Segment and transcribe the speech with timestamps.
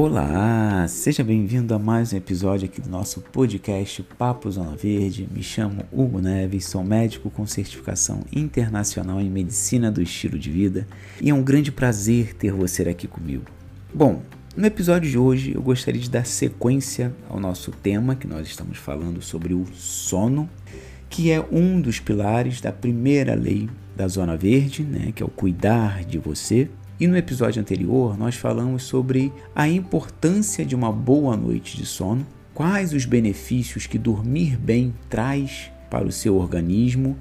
[0.00, 5.28] Olá, seja bem-vindo a mais um episódio aqui do nosso podcast Papo Zona Verde.
[5.28, 10.86] Me chamo Hugo Neves, sou médico com certificação internacional em medicina do estilo de vida
[11.20, 13.42] e é um grande prazer ter você aqui comigo.
[13.92, 14.22] Bom,
[14.56, 18.78] no episódio de hoje eu gostaria de dar sequência ao nosso tema que nós estamos
[18.78, 20.48] falando sobre o sono,
[21.10, 25.28] que é um dos pilares da primeira lei da Zona Verde, né, que é o
[25.28, 26.70] cuidar de você.
[27.00, 32.26] E no episódio anterior, nós falamos sobre a importância de uma boa noite de sono,
[32.52, 37.16] quais os benefícios que dormir bem traz para o seu organismo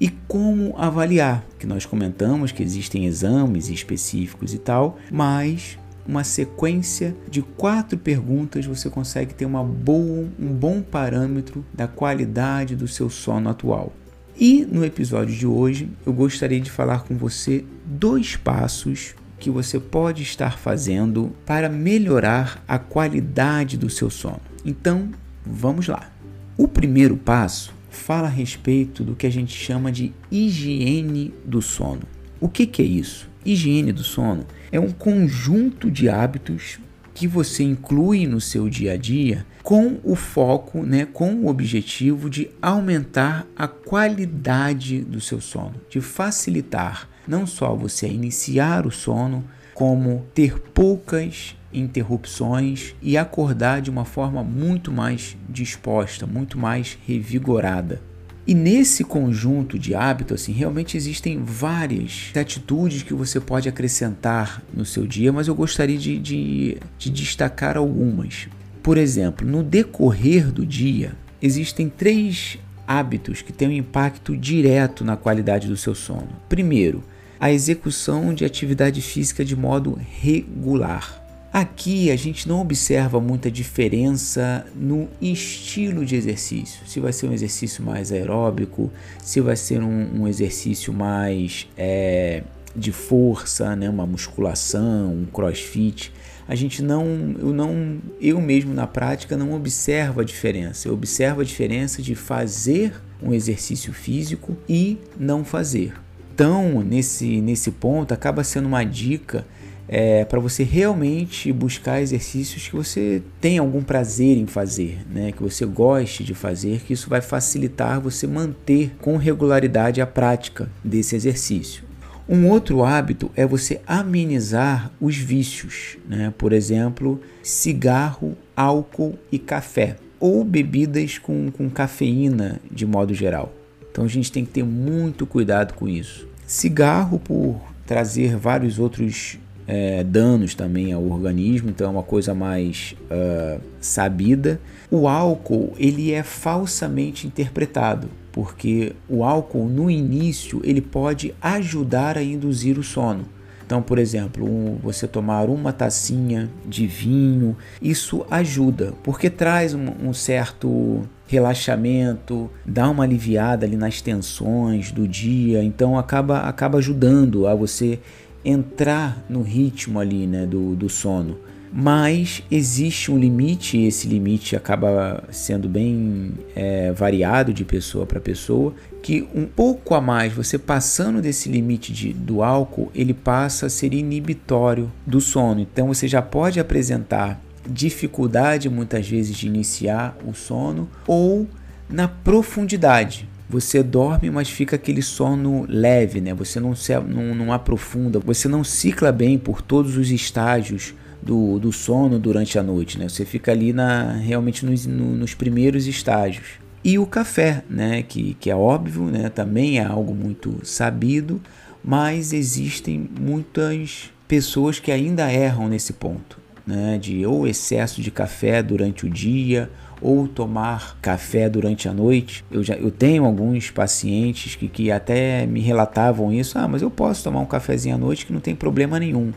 [0.00, 7.14] e como avaliar, que nós comentamos que existem exames específicos e tal, mas uma sequência
[7.30, 13.10] de quatro perguntas você consegue ter uma boa, um bom parâmetro da qualidade do seu
[13.10, 13.92] sono atual.
[14.40, 19.78] E no episódio de hoje eu gostaria de falar com você dois passos que você
[19.78, 24.40] pode estar fazendo para melhorar a qualidade do seu sono.
[24.64, 25.10] Então,
[25.44, 26.10] vamos lá.
[26.56, 32.02] O primeiro passo fala a respeito do que a gente chama de higiene do sono.
[32.40, 33.28] O que, que é isso?
[33.44, 36.78] Higiene do sono é um conjunto de hábitos
[37.14, 42.30] que você inclui no seu dia a dia com o foco, né, com o objetivo
[42.30, 49.44] de aumentar a qualidade do seu sono, de facilitar não só você iniciar o sono,
[49.74, 58.00] como ter poucas interrupções e acordar de uma forma muito mais disposta, muito mais revigorada.
[58.46, 64.86] E nesse conjunto de hábitos, assim, realmente existem várias atitudes que você pode acrescentar no
[64.86, 68.48] seu dia, mas eu gostaria de, de, de destacar algumas.
[68.88, 75.14] Por exemplo, no decorrer do dia, existem três hábitos que têm um impacto direto na
[75.14, 76.30] qualidade do seu sono.
[76.48, 77.04] Primeiro,
[77.38, 81.22] a execução de atividade física de modo regular.
[81.52, 86.80] Aqui a gente não observa muita diferença no estilo de exercício.
[86.86, 88.90] Se vai ser um exercício mais aeróbico,
[89.22, 92.42] se vai ser um, um exercício mais é,
[92.74, 96.10] de força, né, uma musculação, um crossfit.
[96.48, 97.04] A gente não,
[97.38, 100.88] eu não, eu mesmo na prática não observo a diferença.
[100.88, 105.92] Eu observo a diferença de fazer um exercício físico e não fazer.
[106.34, 109.44] Então, nesse, nesse ponto, acaba sendo uma dica
[109.88, 115.32] é, para você realmente buscar exercícios que você tem algum prazer em fazer, né?
[115.32, 120.70] que você goste de fazer, que isso vai facilitar você manter com regularidade a prática
[120.84, 121.87] desse exercício.
[122.28, 126.30] Um outro hábito é você amenizar os vícios, né?
[126.36, 133.54] por exemplo, cigarro, álcool e café, ou bebidas com, com cafeína de modo geral.
[133.90, 136.28] Então a gente tem que ter muito cuidado com isso.
[136.46, 142.94] Cigarro, por trazer vários outros é, danos também ao organismo, então é uma coisa mais
[143.10, 144.60] uh, sabida.
[144.90, 152.22] O álcool ele é falsamente interpretado, porque o álcool no início ele pode ajudar a
[152.22, 153.24] induzir o sono.
[153.68, 159.88] Então, por exemplo, um, você tomar uma tacinha de vinho, isso ajuda, porque traz um,
[160.02, 167.46] um certo relaxamento, dá uma aliviada ali nas tensões do dia, então acaba, acaba ajudando
[167.46, 168.00] a você
[168.42, 171.36] entrar no ritmo ali né, do, do sono.
[171.72, 178.20] Mas existe um limite, e esse limite acaba sendo bem é, variado de pessoa para
[178.20, 183.66] pessoa, que um pouco a mais, você passando desse limite de, do álcool, ele passa
[183.66, 185.60] a ser inibitório do sono.
[185.60, 191.46] Então você já pode apresentar dificuldade muitas vezes de iniciar o sono ou
[191.88, 193.28] na profundidade.
[193.50, 196.34] Você dorme, mas fica aquele sono leve, né?
[196.34, 201.58] Você não, se, não, não aprofunda, você não cicla bem por todos os estágios do,
[201.58, 203.08] do sono durante a noite, né?
[203.08, 206.46] Você fica ali na, realmente nos, no, nos primeiros estágios.
[206.82, 208.02] E o café, né?
[208.02, 209.28] Que, que é óbvio, né?
[209.28, 211.40] Também é algo muito sabido,
[211.84, 216.98] mas existem muitas pessoas que ainda erram nesse ponto, né?
[216.98, 222.44] De ou excesso de café durante o dia ou tomar café durante a noite.
[222.50, 226.58] Eu já eu tenho alguns pacientes que, que até me relatavam isso.
[226.58, 229.32] Ah, mas eu posso tomar um cafezinho à noite que não tem problema nenhum.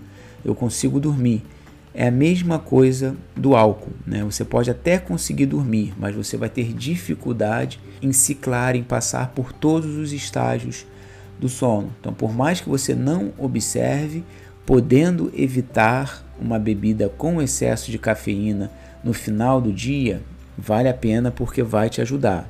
[0.46, 1.42] Eu consigo dormir.
[1.94, 4.24] É a mesma coisa do álcool, né?
[4.24, 9.52] Você pode até conseguir dormir, mas você vai ter dificuldade em ciclar, em passar por
[9.52, 10.86] todos os estágios
[11.40, 11.92] do sono.
[12.00, 14.24] Então, por mais que você não observe,
[14.66, 18.72] podendo evitar uma bebida com excesso de cafeína
[19.04, 20.22] no final do dia,
[20.58, 22.50] vale a pena porque vai te ajudar.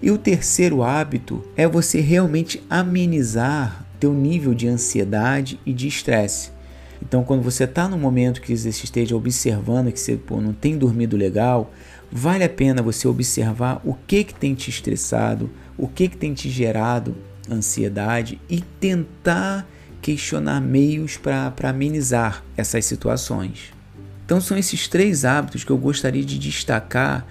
[0.00, 6.50] E o terceiro hábito é você realmente amenizar teu nível de ansiedade e de estresse.
[7.06, 10.76] Então, quando você está no momento que você esteja observando que você pô, não tem
[10.76, 11.72] dormido legal,
[12.10, 15.48] vale a pena você observar o que, que tem te estressado,
[15.78, 17.16] o que, que tem te gerado
[17.48, 19.68] ansiedade e tentar
[20.02, 23.72] questionar meios para amenizar essas situações.
[24.24, 27.24] Então, são esses três hábitos que eu gostaria de destacar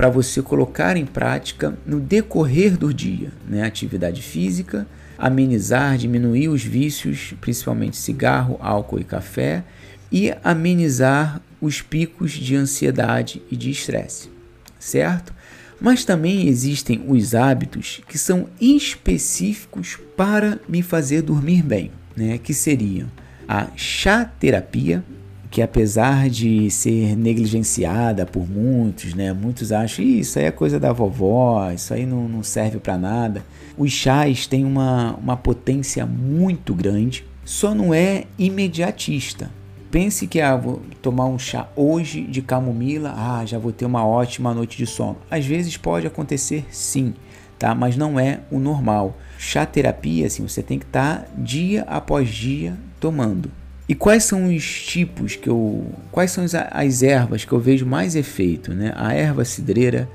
[0.00, 3.64] para você colocar em prática no decorrer do dia: né?
[3.64, 4.86] atividade física,
[5.18, 9.62] amenizar, diminuir os vícios, principalmente cigarro, álcool e café,
[10.10, 14.30] e amenizar os picos de ansiedade e de estresse,
[14.78, 15.34] certo?
[15.78, 22.38] Mas também existem os hábitos que são específicos para me fazer dormir bem, né?
[22.38, 23.06] Que seriam
[23.46, 25.04] a chá terapia,
[25.50, 30.92] que apesar de ser negligenciada por muitos, né, muitos acham isso aí é coisa da
[30.92, 33.44] vovó, isso aí não, não serve para nada.
[33.76, 39.50] Os chás têm uma, uma potência muito grande, só não é imediatista.
[39.90, 44.06] Pense que ah, vou tomar um chá hoje de camomila, ah, já vou ter uma
[44.06, 45.16] ótima noite de sono.
[45.28, 47.12] Às vezes pode acontecer sim,
[47.58, 47.74] tá?
[47.74, 49.18] Mas não é o normal.
[49.36, 53.50] Chá terapia, assim, você tem que estar tá dia após dia tomando.
[53.90, 55.84] E quais são os tipos que eu.
[56.12, 58.72] Quais são as, as ervas que eu vejo mais efeito?
[58.72, 58.92] Né?
[58.94, 60.08] A erva cidreira,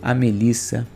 [0.00, 0.86] a melissa,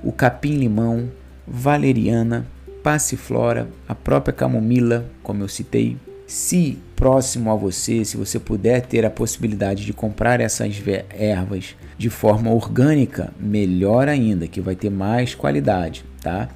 [0.00, 1.10] o capim-limão,
[1.48, 2.46] valeriana,
[2.80, 5.96] passiflora, a própria camomila, como eu citei.
[6.28, 10.80] Se próximo a você, se você puder ter a possibilidade de comprar essas
[11.12, 16.48] ervas de forma orgânica, melhor ainda, que vai ter mais qualidade, tá?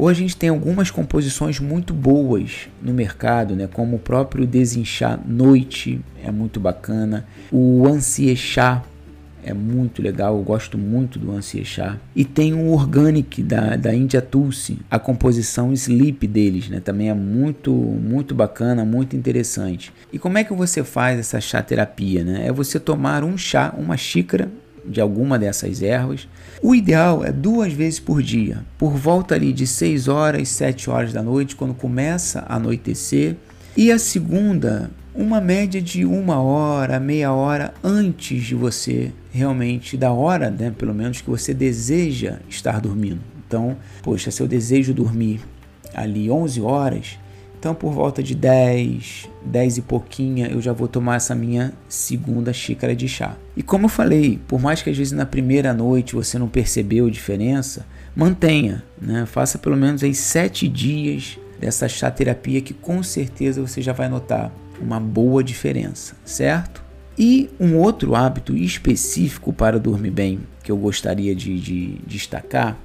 [0.00, 3.66] Hoje a gente tem algumas composições muito boas no mercado, né?
[3.66, 7.26] como o próprio Desinchar Noite, é muito bacana.
[7.50, 8.84] O Ansiechá
[9.42, 11.96] é muito legal, eu gosto muito do Ansiechá.
[12.14, 16.78] E tem o Organic da, da India Tulsi, a composição Sleep deles, né?
[16.78, 19.92] Também é muito, muito bacana, muito interessante.
[20.12, 22.46] E como é que você faz essa chá terapia, né?
[22.46, 24.48] É você tomar um chá, uma xícara
[24.88, 26.28] de alguma dessas ervas.
[26.62, 31.12] O ideal é duas vezes por dia, por volta ali de 6 horas, 7 horas
[31.12, 33.36] da noite, quando começa a anoitecer.
[33.76, 40.10] E a segunda, uma média de uma hora, meia hora antes de você realmente, da
[40.12, 43.20] hora, né, pelo menos, que você deseja estar dormindo.
[43.46, 45.40] Então, poxa, se eu desejo dormir
[45.94, 47.18] ali 11 horas,
[47.58, 52.52] então, por volta de 10, 10 e pouquinha, eu já vou tomar essa minha segunda
[52.52, 53.36] xícara de chá.
[53.56, 57.06] E como eu falei, por mais que às vezes na primeira noite você não percebeu
[57.06, 57.84] a diferença,
[58.14, 59.26] mantenha, né?
[59.26, 64.08] faça pelo menos aí 7 dias dessa chá terapia que com certeza você já vai
[64.08, 66.80] notar uma boa diferença, certo?
[67.18, 72.78] E um outro hábito específico para dormir bem que eu gostaria de, de destacar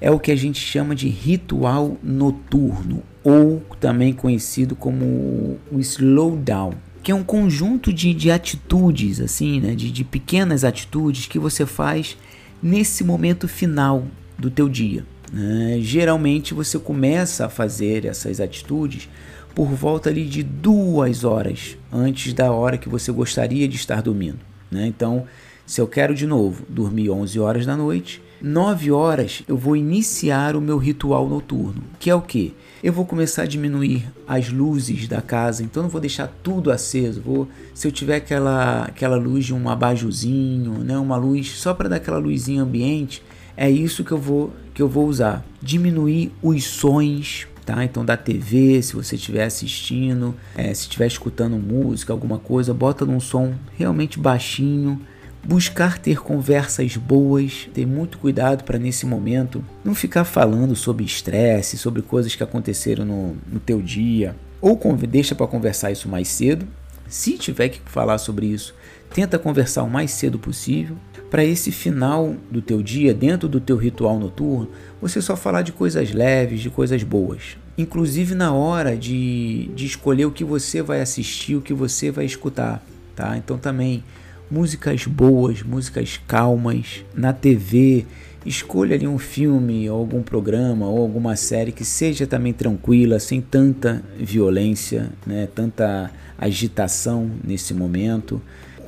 [0.00, 6.74] é o que a gente chama de ritual noturno, ou também conhecido como o slowdown,
[7.02, 11.64] que é um conjunto de, de atitudes, assim, né, de, de pequenas atitudes que você
[11.66, 12.16] faz
[12.62, 14.04] nesse momento final
[14.38, 15.04] do teu dia.
[15.32, 15.78] Né?
[15.80, 19.08] Geralmente você começa a fazer essas atitudes
[19.54, 24.38] por volta ali de duas horas antes da hora que você gostaria de estar dormindo.
[24.70, 24.86] Né?
[24.86, 25.26] Então,
[25.66, 30.56] se eu quero de novo dormir 11 horas da noite, 9 horas eu vou iniciar
[30.56, 32.54] o meu ritual noturno, que é o que?
[32.82, 37.20] Eu vou começar a diminuir as luzes da casa, então não vou deixar tudo aceso.
[37.20, 41.90] Vou, se eu tiver aquela, aquela luz de um abajuzinho, né, uma luz só para
[41.90, 43.22] dar aquela luzinha ambiente,
[43.54, 45.44] é isso que eu vou que eu vou usar.
[45.60, 47.84] Diminuir os sons Tá?
[47.84, 53.04] Então da TV, se você estiver assistindo, é, se estiver escutando música, alguma coisa, bota
[53.04, 55.00] num som realmente baixinho,
[55.42, 61.78] buscar ter conversas boas, ter muito cuidado para nesse momento não ficar falando sobre estresse,
[61.78, 64.78] sobre coisas que aconteceram no, no teu dia, ou
[65.08, 66.66] deixa para conversar isso mais cedo.
[67.08, 68.74] Se tiver que falar sobre isso,
[69.12, 70.96] tenta conversar o mais cedo possível.
[71.30, 74.68] Para esse final do teu dia, dentro do teu ritual noturno,
[75.00, 77.56] você só falar de coisas leves, de coisas boas.
[77.78, 82.24] Inclusive na hora de, de escolher o que você vai assistir, o que você vai
[82.24, 82.84] escutar.
[83.14, 83.36] Tá?
[83.36, 84.04] Então também
[84.50, 88.04] músicas boas, músicas calmas na TV.
[88.44, 93.40] Escolha ali um filme, ou algum programa, ou alguma série que seja também tranquila, sem
[93.40, 98.40] tanta violência, né, tanta agitação nesse momento.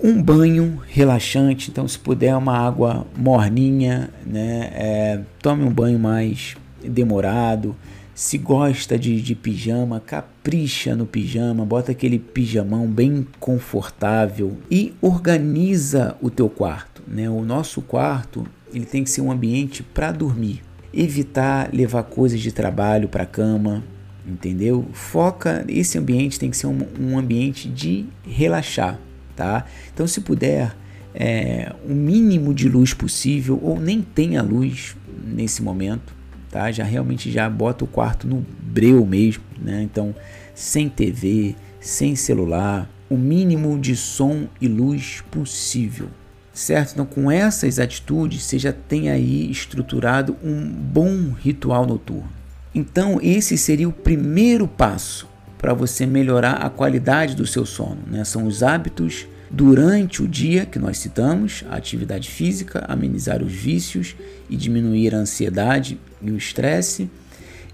[0.02, 6.56] Um banho relaxante, então se puder uma água morninha, né, é, tome um banho mais
[6.82, 7.76] demorado.
[8.14, 16.16] Se gosta de, de pijama, capricha no pijama, bota aquele pijamão bem confortável e organiza
[16.20, 17.02] o teu quarto.
[17.06, 17.28] Né?
[17.30, 20.62] O nosso quarto ele tem que ser um ambiente para dormir.
[20.92, 23.82] Evitar levar coisas de trabalho para a cama,
[24.26, 24.86] entendeu?
[24.92, 28.98] Foca, esse ambiente tem que ser um, um ambiente de relaxar,
[29.34, 29.64] tá?
[29.92, 30.76] Então, se puder,
[31.14, 36.14] é, o mínimo de luz possível, ou nem tenha luz nesse momento,
[36.52, 36.70] tá?
[36.70, 39.82] Já realmente já bota o quarto no breu mesmo, né?
[39.82, 40.14] Então,
[40.54, 46.08] sem TV, sem celular, o mínimo de som e luz possível,
[46.52, 46.92] certo?
[46.92, 52.30] Então, com essas atitudes, você já tem aí estruturado um bom ritual noturno.
[52.74, 55.26] Então, esse seria o primeiro passo
[55.58, 58.24] para você melhorar a qualidade do seu sono, né?
[58.24, 64.16] São os hábitos durante o dia que nós citamos, a atividade física, amenizar os vícios
[64.48, 67.10] e diminuir a ansiedade e o estresse,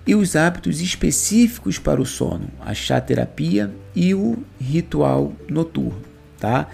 [0.04, 6.02] e os hábitos específicos para o sono, a chá terapia e o ritual noturno,
[6.40, 6.66] tá?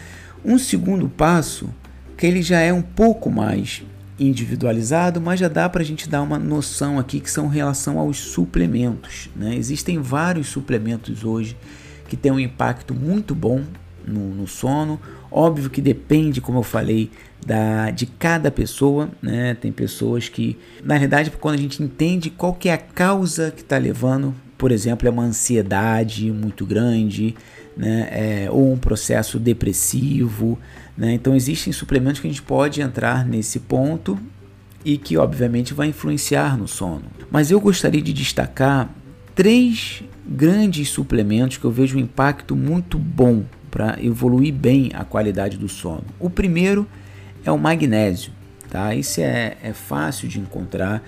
[0.43, 1.69] Um segundo passo
[2.17, 3.83] que ele já é um pouco mais
[4.19, 7.99] individualizado, mas já dá para a gente dar uma noção aqui que são em relação
[7.99, 9.29] aos suplementos.
[9.35, 9.57] Né?
[9.57, 11.57] Existem vários suplementos hoje
[12.09, 13.65] que têm um impacto muito bom
[14.07, 15.01] no, no sono.
[15.31, 17.11] Óbvio que depende, como eu falei,
[17.45, 19.55] da, de cada pessoa, né?
[19.55, 23.63] Tem pessoas que, na verdade, quando a gente entende qual que é a causa que
[23.63, 27.35] está levando, por exemplo, é uma ansiedade muito grande,
[27.77, 28.09] né?
[28.11, 30.59] É, ou um processo depressivo,
[30.97, 31.13] né?
[31.13, 34.19] Então existem suplementos que a gente pode entrar nesse ponto
[34.85, 37.05] e que obviamente vai influenciar no sono.
[37.31, 38.95] Mas eu gostaria de destacar
[39.35, 45.59] três grandes suplementos que eu vejo um impacto muito bom para evoluir bem a qualidade
[45.59, 46.05] do sono.
[46.21, 46.87] O primeiro
[47.45, 48.31] é o magnésio,
[48.71, 48.95] tá?
[48.95, 51.03] Isso é, é fácil de encontrar.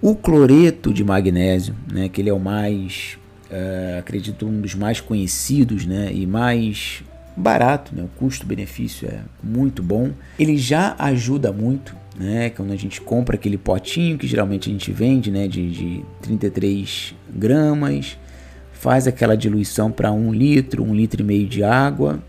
[0.00, 3.18] O cloreto de magnésio, né, que ele é o mais,
[3.50, 7.04] uh, acredito, um dos mais conhecidos né, e mais
[7.36, 10.12] barato, né, o custo-benefício é muito bom.
[10.38, 14.90] Ele já ajuda muito, né, quando a gente compra aquele potinho que geralmente a gente
[14.90, 18.16] vende né, de, de 33 gramas,
[18.78, 22.22] faz aquela diluição para um litro, um litro e meio de água.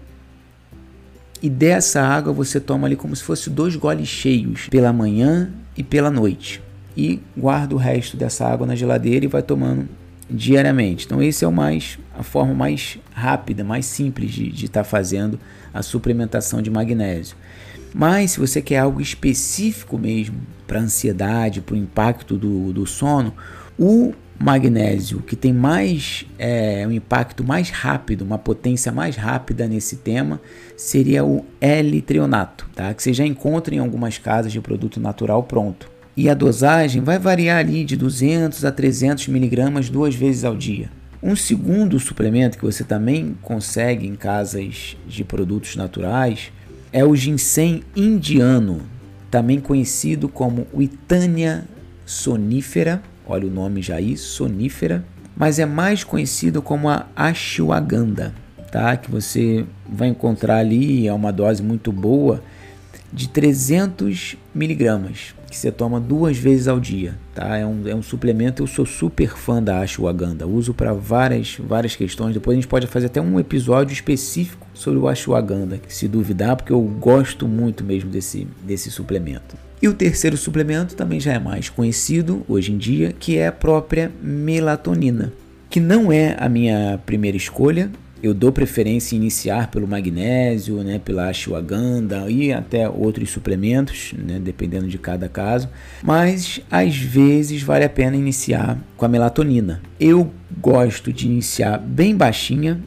[1.42, 5.84] E dessa água você toma ali como se fosse dois goles cheios pela manhã e
[5.84, 6.62] pela noite.
[6.96, 9.88] E guarda o resto dessa água na geladeira e vai tomando
[10.30, 11.06] diariamente.
[11.06, 15.40] Então esse é o mais a forma mais rápida, mais simples de estar tá fazendo
[15.74, 17.38] a suplementação de magnésio.
[17.94, 23.34] Mas se você quer algo específico mesmo para ansiedade, para o impacto do, do sono,
[23.78, 29.98] o magnésio que tem mais é, um impacto mais rápido, uma potência mais rápida nesse
[29.98, 30.40] tema,
[30.76, 32.94] seria o L-trionato, tá?
[32.94, 35.90] que você já encontra em algumas casas de produto natural pronto.
[36.16, 40.90] E a dosagem vai variar ali de 200 a 300 miligramas duas vezes ao dia.
[41.22, 46.52] Um segundo suplemento que você também consegue em casas de produtos naturais
[46.92, 48.82] é o ginseng indiano,
[49.30, 51.66] também conhecido como Itania
[52.06, 55.04] sonífera olha o nome já aí, sonífera,
[55.36, 58.34] mas é mais conhecido como a ashwagandha,
[58.72, 58.96] tá?
[58.98, 62.42] Que você vai encontrar ali, é uma dose muito boa,
[63.12, 67.56] de 300 miligramas, que você toma duas vezes ao dia, tá?
[67.56, 71.96] É um, é um suplemento, eu sou super fã da ashwagandha, uso para várias, várias
[71.96, 76.56] questões, depois a gente pode fazer até um episódio específico sobre o ashwagandha, se duvidar,
[76.56, 79.67] porque eu gosto muito mesmo desse, desse suplemento.
[79.82, 83.52] E o terceiro suplemento também já é mais conhecido hoje em dia, que é a
[83.52, 85.32] própria melatonina,
[85.70, 87.92] que não é a minha primeira escolha.
[88.24, 94.88] Eu dou preferência iniciar pelo magnésio, né, pela ashwagandha e até outros suplementos, né, dependendo
[94.88, 95.70] de cada caso.
[96.02, 99.84] Mas às vezes vale a pena iniciar com a melatonina.
[100.00, 102.82] Eu gosto de iniciar bem baixinha,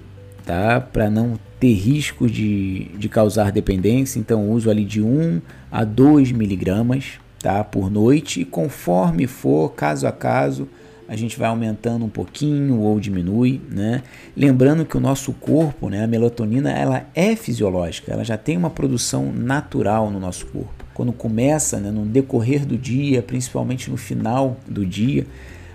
[0.44, 5.85] tá, para não ter risco de, de causar dependência, então uso ali de 1 a
[5.85, 10.67] 2 miligramas tá, por noite e conforme for, caso a caso,
[11.07, 14.02] a gente vai aumentando um pouquinho ou diminui, né?
[14.37, 18.71] Lembrando que o nosso corpo, né, a melatonina, ela é fisiológica, ela já tem uma
[18.71, 20.85] produção natural no nosso corpo.
[20.95, 25.26] Quando começa, né, no decorrer do dia, principalmente no final do dia,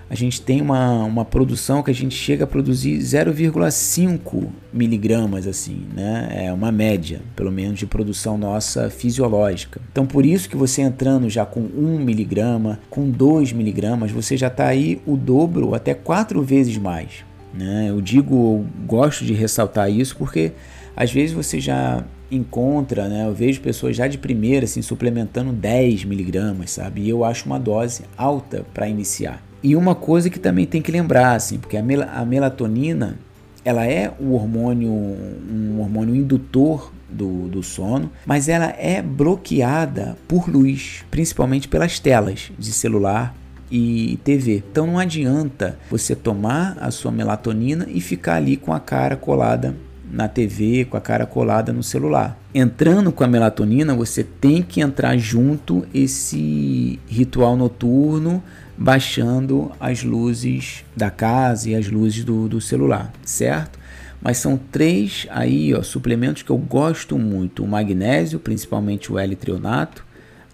[0.08, 5.84] a gente tem uma, uma produção que a gente chega a produzir 0,5 miligramas, assim,
[5.94, 6.28] né?
[6.30, 9.80] É uma média, pelo menos, de produção nossa fisiológica.
[9.90, 14.46] Então, por isso que você entrando já com 1 miligrama, com 2 miligramas, você já
[14.46, 17.24] está aí o dobro, até quatro vezes mais.
[17.52, 17.86] Né?
[17.88, 20.52] Eu digo, eu gosto de ressaltar isso porque
[20.96, 23.26] às vezes você já encontra, né?
[23.26, 27.02] Eu vejo pessoas já de primeira assim suplementando 10 miligramas, sabe?
[27.02, 29.42] E eu acho uma dose alta para iniciar.
[29.62, 33.18] E uma coisa que também tem que lembrar, assim, porque a, mel a melatonina
[33.64, 40.48] ela é o hormônio, um hormônio indutor do, do sono, mas ela é bloqueada por
[40.48, 43.34] luz, principalmente pelas telas de celular
[43.70, 44.62] e TV.
[44.70, 49.74] Então não adianta você tomar a sua melatonina e ficar ali com a cara colada
[50.10, 52.38] na TV, com a cara colada no celular.
[52.54, 58.42] Entrando com a melatonina, você tem que entrar junto esse ritual noturno,
[58.76, 63.78] baixando as luzes da casa e as luzes do, do celular, certo?
[64.20, 70.04] Mas são três aí, ó, suplementos que eu gosto muito: o magnésio, principalmente o L-trionato,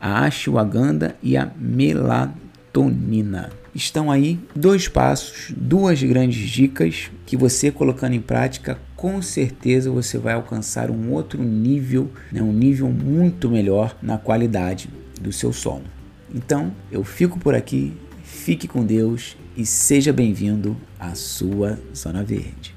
[0.01, 3.51] a ashwagandha e a melatonina.
[3.75, 10.17] Estão aí dois passos, duas grandes dicas que você colocando em prática, com certeza você
[10.17, 14.89] vai alcançar um outro nível, né, um nível muito melhor na qualidade
[15.21, 15.83] do seu sono.
[16.33, 17.93] Então, eu fico por aqui,
[18.23, 22.77] fique com Deus e seja bem-vindo à sua Zona Verde.